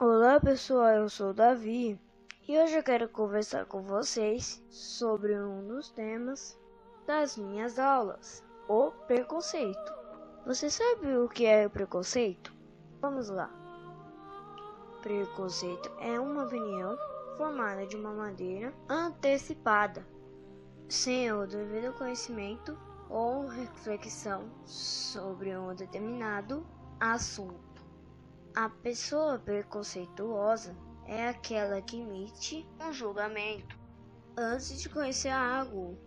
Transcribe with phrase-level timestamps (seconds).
[0.00, 2.00] Olá pessoal, eu sou o Davi
[2.46, 6.56] e hoje eu quero conversar com vocês sobre um dos temas
[7.04, 9.92] das minhas aulas, o preconceito.
[10.46, 12.54] Você sabe o que é preconceito?
[13.00, 13.50] Vamos lá.
[15.02, 16.96] Preconceito é uma opinião
[17.36, 20.06] formada de uma maneira antecipada,
[20.88, 22.78] sem o devido conhecimento
[23.10, 26.64] ou reflexão sobre um determinado
[27.00, 27.67] assunto.
[28.54, 33.78] A pessoa preconceituosa é aquela que emite um julgamento
[34.36, 35.98] antes de conhecer algo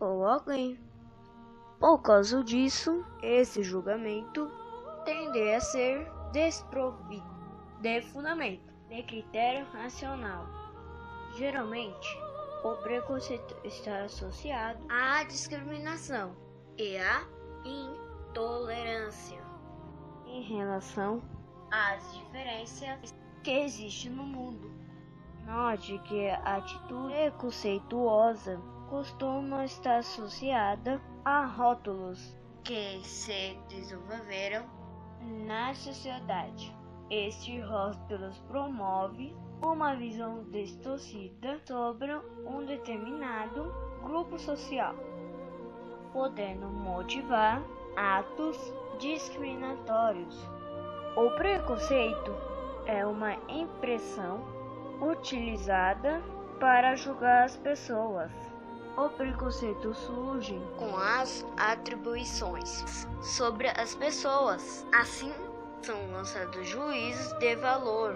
[0.00, 0.78] ou alguém.
[1.78, 4.50] Por causa disso, esse julgamento
[5.04, 7.26] tende a ser desprovido
[7.80, 10.46] de fundamento, de critério racional.
[11.36, 12.08] Geralmente,
[12.64, 16.34] o preconceito está associado à discriminação
[16.76, 17.26] e à
[17.64, 19.38] intolerância
[20.26, 21.22] em relação
[21.70, 24.70] às diferenças que existem no mundo.
[25.46, 34.66] Note que a atitude preconceituosa costuma estar associada a rótulos que se desenvolveram
[35.46, 36.76] na sociedade.
[37.10, 42.14] Estes rótulos promovem uma visão distorcida sobre
[42.46, 44.94] um determinado grupo social,
[46.12, 47.62] podendo motivar
[47.96, 48.58] atos
[48.98, 50.57] discriminatórios.
[51.18, 52.32] O preconceito
[52.86, 54.40] é uma impressão
[55.02, 56.22] utilizada
[56.60, 58.30] para julgar as pessoas.
[58.96, 62.84] O preconceito surge com as atribuições
[63.20, 64.86] sobre as pessoas.
[64.94, 65.34] Assim,
[65.82, 68.14] são lançados juízos de valor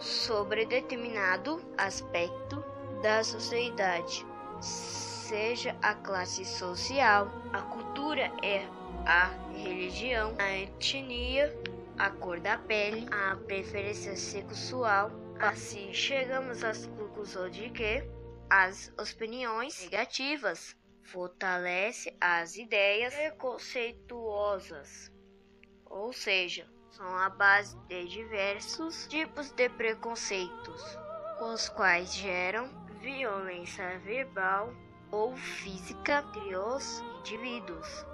[0.00, 2.64] sobre determinado aspecto
[3.00, 4.26] da sociedade,
[4.58, 8.66] seja a classe social, a cultura é
[9.06, 11.56] a religião, a etnia,
[11.98, 15.10] a cor da pele, a preferência sexual.
[15.40, 18.08] Assim, chegamos à conclusão de que
[18.48, 25.12] as opiniões negativas fortalecem as ideias preconceituosas,
[25.86, 30.98] ou seja, são a base de diversos tipos de preconceitos,
[31.40, 32.68] os quais geram
[33.00, 34.72] violência verbal
[35.10, 38.06] ou física entre os indivíduos.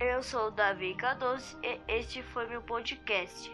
[0.00, 3.50] Eu sou o Davi K12 e este foi meu podcast.